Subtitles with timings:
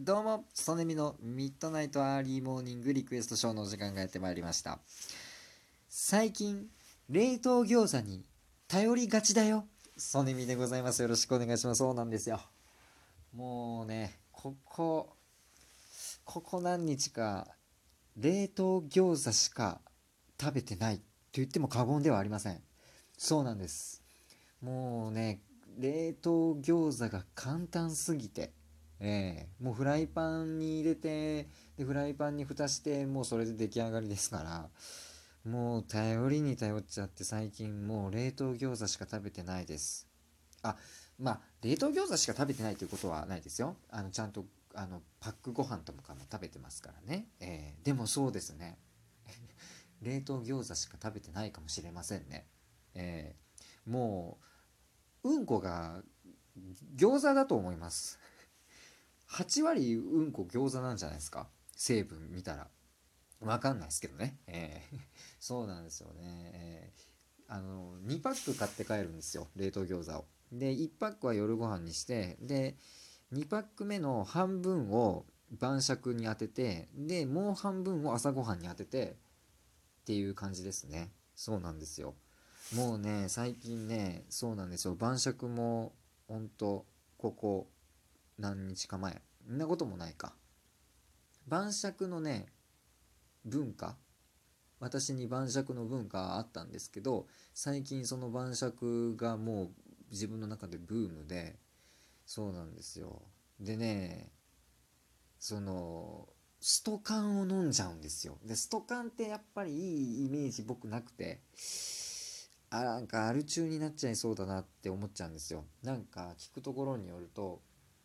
[0.00, 4.78] どうも、嫉みの Midnight Early Morning Request Show のお時間がやってまいりました。
[5.88, 6.68] 最近、
[7.10, 8.24] 冷凍餃子に
[8.68, 9.66] 頼りがちだよ。
[9.96, 11.02] 嫉みでございます。
[11.02, 11.78] よろしくお願いします。
[11.78, 12.40] そうなんですよ。
[13.34, 15.16] もうね、ここ、
[16.24, 17.48] ここ何日か、
[18.16, 19.80] 冷凍餃子しか
[20.40, 21.02] 食べてないと
[21.32, 22.62] 言っても過言ではありません。
[23.16, 24.04] そうなんです。
[24.62, 25.40] もうね、
[25.76, 28.52] 冷凍餃子が簡単すぎて、
[29.00, 29.62] ええ。
[29.62, 34.68] もうフライパンに入れてでフライパンに蓋してもうそれで出来上がりですから
[35.44, 40.06] もう頼りに頼っちゃって最近もう冷凍餃子しか食べてないです。
[40.62, 40.76] あ
[41.18, 43.76] まあ冷凍餃子しか食べてないということはないですよ。
[43.90, 44.44] あのちゃんと
[44.74, 47.84] あのパックご飯とかも食べてますからね、ええ。
[47.84, 48.78] でもそうですね。
[50.02, 52.46] 冷凍餃子しか食べてないかもしれませんね。
[52.94, 53.90] ええ。
[53.90, 54.38] も
[55.22, 56.02] ううんこが
[56.96, 58.18] 餃子だと思います。
[59.30, 61.48] 8割うんこ餃子なんじゃないですか？
[61.76, 62.68] 成分見たら。
[63.40, 64.98] わかんないですけどね、えー
[65.38, 67.08] そうなんですよね、えー
[67.50, 69.48] あの2パック買って帰るんですよ。
[69.56, 70.26] 冷凍餃子を。
[70.52, 72.76] で1パックは夜ご飯にしてで
[73.32, 79.12] 2パック目の半分を晩酌に当ててでもう半分を朝ごはんに当てて
[80.02, 81.10] っていう感じですね。
[81.36, 82.14] そうなんですよ。
[82.74, 84.94] もうね最近ねそうなんですよ。
[84.94, 85.94] 晩酌も
[86.26, 86.84] ほんと
[87.16, 87.70] ここ
[88.38, 89.20] 何日か前。
[89.46, 90.34] そんなこともないか。
[91.46, 92.46] 晩酌のね
[93.44, 93.96] 文化。
[94.80, 99.70] 私に晩酌の文化あったんですけど最近その晩酌がもう
[100.12, 101.56] 自分の中でブームで
[102.24, 103.22] そうなんですよ。
[103.58, 104.30] でね
[105.38, 106.28] その
[106.60, 108.38] ストカンを飲んじゃうんですよ。
[108.44, 111.40] でストカンってやっぱりいいイメージ僕なくて
[112.70, 115.64] あなんかアル中になっちゃいそうだなって思っちゃうんですよ。
[115.82, 117.62] なんか聞くところによると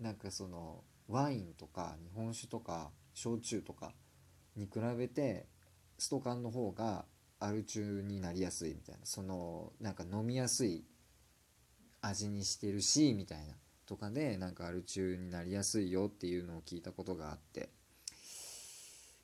[0.00, 3.92] なんかそのワインとか日本酒とか焼酎とか
[4.56, 5.46] に比べて
[5.98, 7.06] ストカンの方が
[7.38, 9.00] アル中になりやすいみたいな。
[9.04, 10.84] そのなんか飲みやすい
[12.00, 13.54] 味にしてるしみたいな
[13.86, 17.70] とかでなんかアル中になりやすいよっていうのを聞いたことがあって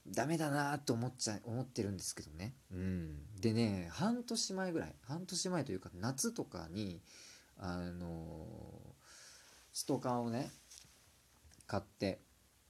[0.07, 2.55] ダメだなと思っちゃ思ってるんですけどね。
[2.73, 3.41] うん。
[3.41, 7.01] でね半年前ぐらい半年前というか夏とかに
[7.57, 8.47] あの
[9.73, 10.51] ストカンをね
[11.73, 12.21] 買って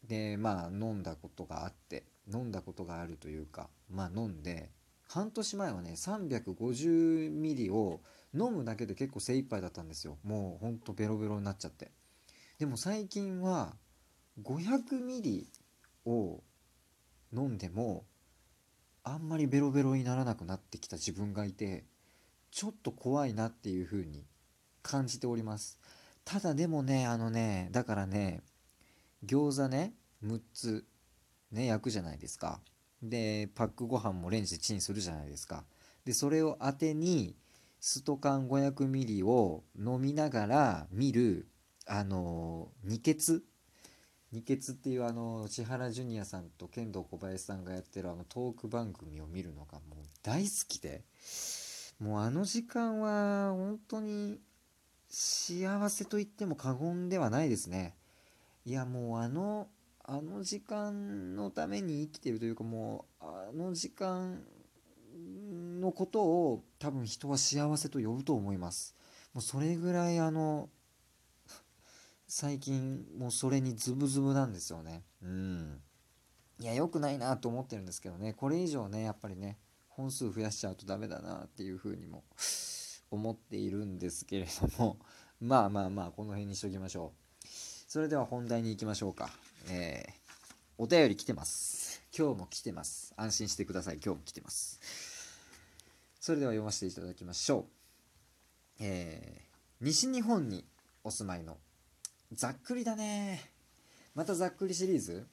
[0.04, 4.70] でまあ飲んだことがあって飲んだことがあるというかまあ飲んで
[5.08, 8.00] 半年前はね350ミリを
[8.32, 10.18] 飲むだけで結構精一杯だったんですよ。
[10.22, 11.90] もうほんとベロベロになっちゃって。
[12.60, 13.74] でも最近は
[14.40, 15.48] 500ミリ
[16.06, 16.40] を
[17.32, 18.04] 飲んでも
[19.02, 21.84] あんまりベロベロにならなくなってきた自分がいて
[22.52, 24.24] ちょっと怖いなっていう風に
[24.80, 25.80] 感じております。
[26.24, 28.42] ただでもねあのねだからね
[29.25, 29.94] 餃子ね
[30.25, 30.84] 6つ
[31.50, 32.60] ね焼くじゃないですか。
[33.03, 35.65] でパックご飯もレンジでチンするじゃないですか。
[36.05, 37.37] でそれを当てに
[37.81, 41.49] ストカン 500ml を飲みながら見る
[41.87, 43.44] あの二血
[44.31, 51.03] 二血っていうあの千原ジュニアさんと剣道小林さんがやってるあのトーク番組を見るのがもう大好きで。
[52.03, 54.41] もうあの時間は本当に
[55.09, 57.94] 幸せと言っても過言ではないですね。
[58.65, 59.69] いやもうあの
[60.05, 64.43] あの時間のために生きてるというかもうあの時間
[65.81, 68.95] のことを多分人は幸せと呼ぶと思います。
[69.34, 70.69] もうそれぐらいあの
[72.27, 75.03] 最近もうそれにズブズブなんですよね。
[75.23, 75.81] うん。
[76.61, 78.33] いや良くないなと思ってるんですけどね。
[78.33, 79.59] これ以上ねやっぱりね
[79.89, 82.25] 本数増やしちゃうとダメだなっていうふうにも
[83.11, 84.99] 思っているんですけれども。
[85.41, 87.22] まあまあまあこの辺にしときましょう。
[87.92, 89.28] それでは本題に行きましょうか。
[89.69, 90.12] えー、
[90.78, 92.00] お便り来てます。
[92.16, 93.12] 今日も来てます。
[93.19, 93.97] 安心してください。
[94.03, 94.80] 今日も来てます。
[96.19, 97.64] それでは読ませていただきましょう。
[98.81, 100.64] えー、西日本に
[101.04, 101.58] お住まいの
[102.32, 103.44] ざっくりだね。
[104.14, 105.26] またざっくりシリーズ？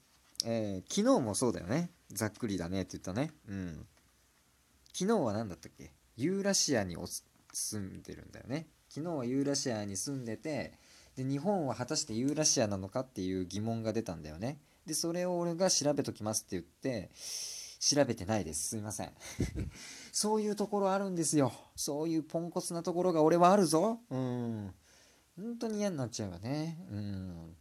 [0.44, 1.92] えー、昨日もそうだよね。
[2.12, 3.31] ざっくりだねって言ったね。
[3.48, 3.86] うん。
[4.92, 5.92] 昨日は何だったっけ？
[6.18, 6.98] ユーラシアに
[7.54, 8.68] 住んでるんだよね。
[8.89, 10.74] 昨日はユーラシアに住んでて
[11.16, 14.60] で日本は果たしてユーラシアなのかっていう疑問が出たんだよね。
[14.86, 17.12] でそれを俺が調べときますって言って
[17.80, 18.70] 調べてないです。
[18.70, 19.14] すいません。
[20.12, 21.54] そういうところあるんですよ。
[21.76, 24.02] そういうポンコツなところが俺はあるぞ。
[24.10, 24.74] うん。
[25.38, 26.78] 本当に嫌になっちゃうよね。
[26.92, 27.56] うん。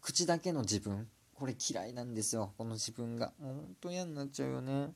[0.00, 1.08] 口だけの自分。
[1.34, 2.54] これ嫌いなんですよ。
[2.56, 3.32] この自分が。
[3.38, 4.94] もう本当嫌になっちゃうよね。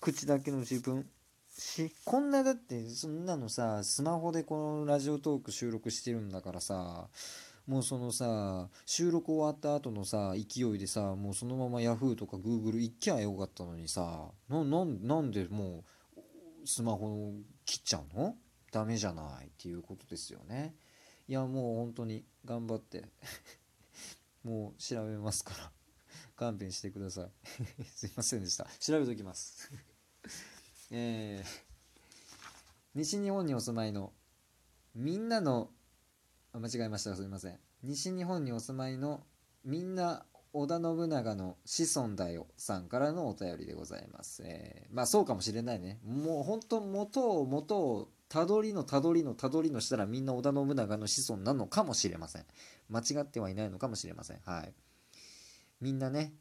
[0.00, 1.08] 口だけの自分。
[1.58, 7.08] しこんなだってそんなのさスマホでこのラジオトーク収録してるんだからさ
[7.66, 14.84] もうそのさ収録終わった後のさ勢いでさもうそのまま Yahoo とか Google 行きゃよかったのにさなな
[15.22, 15.84] んでも
[16.16, 17.32] うスマホ
[17.64, 18.36] 切っちゃうの？
[18.72, 20.74] ダメじゃないっていうことですよね。
[21.28, 23.04] いやもう本当に頑張って。
[24.44, 25.72] もう調べますから。
[26.36, 27.30] 勘弁してください。
[27.94, 28.66] すいませんでした。
[28.78, 29.70] 調べときます。
[30.90, 31.60] えー、
[32.94, 34.12] 西日本にお住まいの
[34.94, 35.70] みんなの
[36.52, 37.14] あ間違えました。
[37.14, 37.58] すみません。
[37.82, 39.22] 西日本にお住まいの
[39.64, 42.46] みんな織田信長の子孫だよ。
[42.56, 45.98] さんからのお便りでございます、えー、まあそうかもしれないね。
[46.04, 52.46] もう本当元を元をたどりのたどりのたどりのしたらみんな織田信長の子孫なのかもしれません。
[52.88, 54.38] 間違ってはいないのかもしれません。
[54.44, 54.72] はい。
[55.80, 56.32] みんなね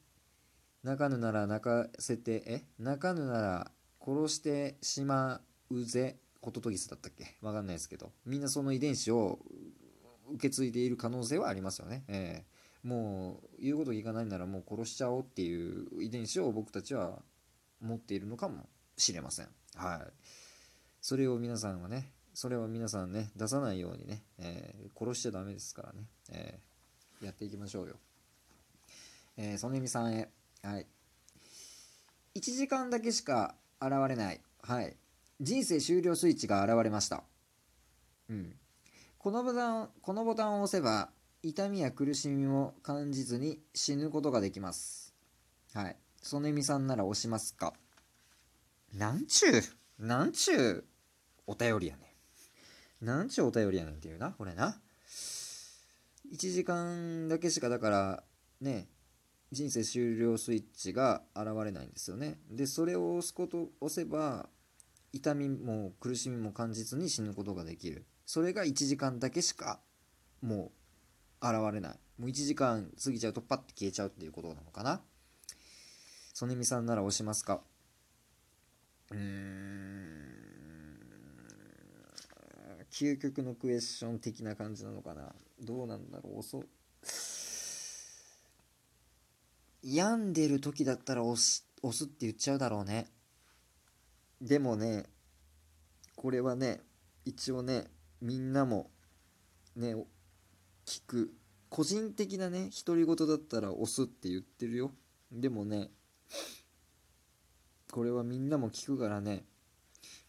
[0.84, 3.72] 泣かぬなら泣かせてえ泣かぬなら
[4.06, 7.36] 殺してしまうぜホトトギスだったっけ？
[7.42, 9.40] わかんないですけどみんなその遺伝子を
[10.34, 12.04] 受け継いでいる可能性はありますよね。
[12.08, 17.22] えー、もう言うこと聞かないならもう殺しちゃおうっていう遺伝子を僕たちは
[17.82, 19.50] 持っているのかもしれません。
[19.76, 20.14] はい。
[21.02, 27.96] それを皆さんはね、それは皆さんね、出さないようにね、えー、殺しちゃダメですからね、えー、やっていきましょうよ。
[29.38, 30.30] えー、曽根美さんへ、
[30.64, 30.88] はい。
[32.36, 34.42] 1時間だけしか現れない。
[34.62, 34.96] はい。
[35.42, 37.24] 人生終了スイッチが現れました。
[38.30, 38.56] うん。
[39.18, 41.10] このボタン、このボタンを押せば、
[41.44, 45.14] 痛みや苦しみも感じずに死ぬことができます。
[45.74, 45.98] はい。
[46.22, 47.74] 曽根美さんなら押しますか？
[48.94, 49.64] なんちゅう、
[50.00, 50.86] なんちゅう、
[51.46, 52.16] お便りやね
[53.02, 53.06] ん。
[53.06, 54.80] なんちゅうお便りやねんっていうな、これな。
[56.34, 58.24] 1時間だけしかだから、
[58.62, 58.88] ね、
[59.52, 62.40] 人生終了スイッチが現れないんですよね。
[62.50, 64.50] で、それを押すこと、押せば、
[65.14, 68.06] 痛みも苦しみも感じずに死ぬことができる。
[68.26, 69.80] それが1時間だけしか
[70.42, 70.74] も
[71.42, 72.00] う現れない。
[72.18, 75.02] もう1時間過ぎちゃうとパッて消えちゃうっていうことなのかな。
[76.34, 77.62] 曽根美さんなら押しますか？
[79.12, 80.26] うーん。
[82.92, 85.34] 究極のクエスチョン的な感じなのかな。
[85.62, 86.40] どうなんだろう。
[86.40, 86.64] 遅
[89.88, 93.06] 病んでる時だったら押す押すって言っちゃうだろうね。
[94.42, 95.04] でもね
[96.16, 96.82] これはね
[97.24, 97.86] 一応ね
[98.20, 98.90] みんなも
[99.76, 99.96] ね
[100.86, 101.32] 聞く。
[101.70, 104.92] 個人的なね独り言だったら押すって言ってるよ。
[105.32, 105.92] でもね
[107.92, 109.44] これはみんなも聞くからね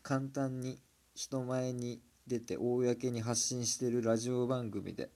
[0.02, 0.78] 簡単に
[1.14, 5.08] 人前に出て公に発信してるラジオ番組で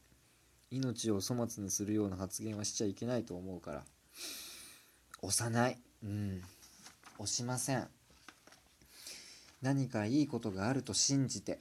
[0.70, 3.84] 命を粗末にするような発言はしちゃいけないと思うから。
[5.22, 5.78] 押さない。
[6.02, 6.42] うん。
[7.18, 7.88] 押しません。
[9.62, 11.60] 何かいいことがあると信じて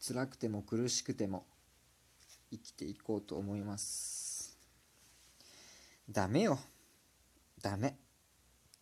[0.00, 1.44] 辛くても苦しくても
[2.50, 4.58] 生きていこうと思います。
[6.08, 6.58] ダメよ。
[7.60, 7.96] ダメ。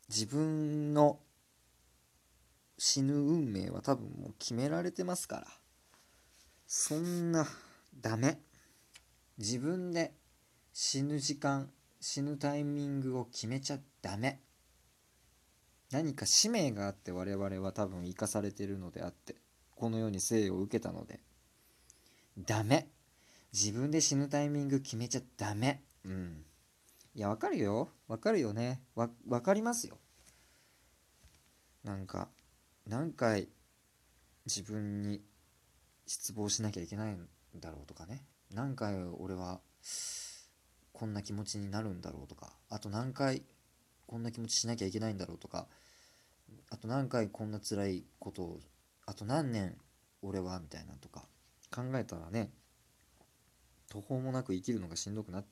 [0.09, 1.19] 自分の
[2.77, 5.47] 死ぬ運命は多分もう決められてますから。
[6.67, 7.47] そんな
[8.01, 8.39] ダメ。
[9.39, 10.13] 自分で
[10.73, 11.71] 死ぬ時間
[12.07, 14.39] 死ぬタイミングを決めちゃダメ。
[15.91, 19.37] 何か使命があって我々は多分生かされてるのであって
[19.75, 21.21] この世に生を受けたので。
[22.39, 22.91] ダメ。
[23.55, 25.83] 自分で死ぬタイミング決めちゃダメ。
[26.05, 26.45] うん。
[27.15, 27.89] いやわかるよ。
[28.07, 28.83] わかるよね。
[28.95, 29.97] わ分かりますよ。
[31.85, 32.29] なんか
[32.87, 33.49] 何回
[34.45, 35.23] 自分に
[36.07, 37.27] 失望しなきゃいけないん
[37.59, 38.27] だろうとかね。
[38.53, 39.63] 何回俺は
[40.95, 43.43] こんな気持ちになるんだろうとかあと何回
[44.07, 45.67] こんな気持ちしなきゃいけないんだろうとか
[46.71, 48.61] あと何回こんな辛いことを
[49.05, 49.77] あと何年
[50.23, 51.27] 俺はみたいなとか
[51.75, 52.51] 考えたらね
[53.91, 55.43] 途方もなく生きるのがしんどくな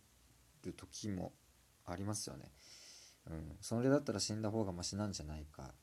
[0.64, 1.32] る時も
[1.84, 2.52] ありますよね。
[3.28, 5.75] うん、それだったら死んだ方がマシなんじゃないか。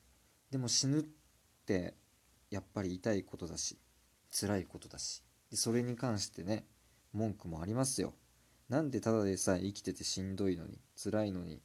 [0.50, 1.04] でも死ぬっ
[1.66, 1.94] て
[2.50, 3.78] やっぱり痛いことだし
[4.30, 6.66] 辛いことだしでそれに関してね
[7.12, 8.14] 文句もありますよ。
[8.70, 11.60] なんでただでさえ生きててしんどいのに辛いのに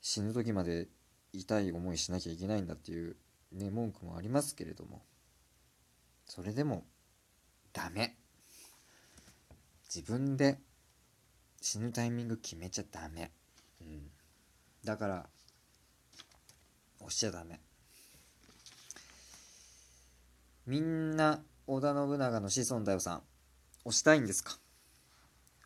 [0.00, 0.88] 死ぬ時まで
[1.32, 3.16] 痛い思いしなきゃいけないんだっていう
[3.52, 5.02] ね文句もありますけれども
[6.26, 6.84] それでも
[7.72, 8.16] ダメ。
[9.94, 10.58] 自分で
[11.60, 13.30] 死ぬタイミング決めちゃダメ。
[13.80, 14.10] うん。
[14.84, 15.26] だから
[17.00, 17.60] 押しちゃダメ。
[20.66, 23.22] みんな織田信長の子孫だよさん。
[23.84, 24.58] 押したいんですか？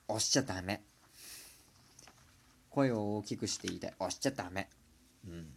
[0.08, 0.82] 押しちゃダメ
[2.70, 3.94] 声を大きくして言いたい。
[3.98, 4.68] 押しちゃダメ。
[5.26, 5.52] うん。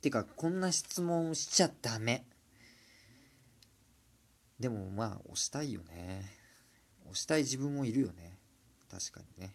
[0.00, 2.24] てか、こんな質問しちゃダメ。
[4.58, 6.42] でもまあ、押したいよね。
[7.04, 8.38] 押したい自分もいるよね
[8.90, 9.54] 確かにね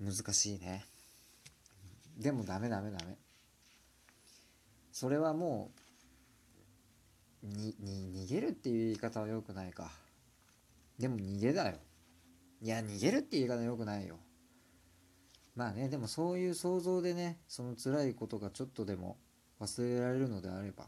[0.00, 0.84] うん難しいね
[2.18, 3.16] でもダメダメダメ
[4.90, 5.80] それはもう
[7.44, 9.92] にに逃げるっていう言い方は良くないか。
[10.98, 11.76] でも逃げだよ。
[12.62, 14.18] いや逃げるっていう言い方良くないよ。
[15.54, 19.18] まあねでもそういう想像でねその辛いことがちょっとでも
[19.60, 20.86] 忘れられるのであれば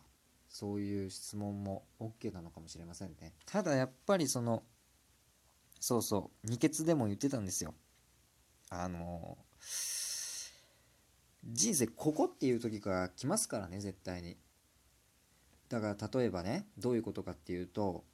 [0.48, 3.34] そういう質問も OK なのかもしれませんね。
[3.44, 4.62] ただやっぱりその
[5.78, 7.74] そうそう二血でも言ってたんですよ。
[8.70, 9.38] あの
[11.44, 14.36] 人生ここっていう時が来ますからね絶対に。
[15.68, 18.04] だから例えばねどういうことかっていうと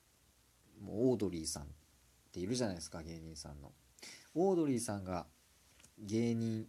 [0.80, 1.66] もうオードリーさんっ
[2.32, 3.72] ているじゃないですか芸人さんの
[4.34, 5.26] オードリーさんが
[5.98, 6.66] 芸人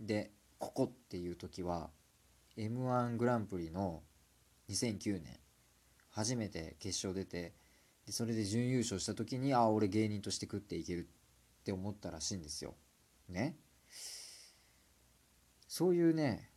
[0.00, 1.90] でここっていう時は
[2.56, 4.02] m 1グランプリの
[4.70, 5.38] 2009年
[6.10, 7.52] 初めて決勝出て
[8.06, 11.00] でそれで準優勝した時にああ俺芸人として食っていける
[11.60, 12.74] って思ったらしいんですよ。
[13.28, 13.56] ね。
[15.66, 16.50] そういうね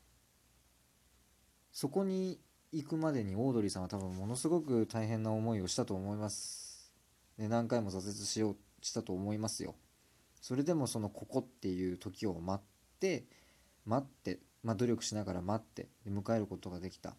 [1.72, 2.40] そこに
[2.72, 6.92] 行くまでにオードリーさんは多分ものすごく大変な思いをしたと思います。
[7.38, 9.76] で何回も挫折しようしたと思いますよ。
[10.42, 13.26] それでもそのここっていう時を待って
[13.86, 17.16] 待ってまあ、努力しながら待って迎えることができた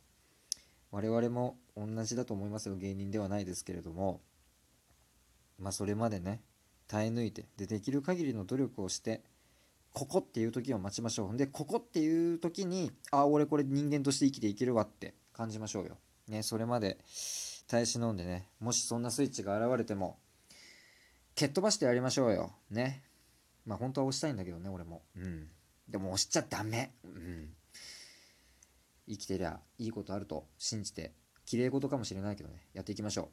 [0.91, 4.21] 我々も同じだと思いますよ芸人ではないですけれども
[5.59, 6.43] まあそれまでね
[6.89, 9.23] 耐え抜いてでできる限りの努力をして
[9.99, 11.37] ここっていう時を待ちましょう。
[11.37, 15.99] でここっていう時にああ俺これ人間として生きていけるわって感じましょうよ。
[16.29, 16.99] ねそれまで
[17.67, 20.21] 耐え忍んでねもしそんなスイッチが現れても
[21.35, 22.53] 蹴っ飛ばしてやりましょうよ。
[22.71, 23.03] ね。
[23.67, 25.03] まあ本当は押したいんだけどね俺も。
[25.17, 25.49] うん。
[25.89, 26.93] でも押しちゃダメ。
[27.03, 27.49] うん。
[29.09, 31.13] 生きてりゃいいことあると信じて、
[31.45, 33.29] 綺麗事かもしれないけどね、やっていきましょう。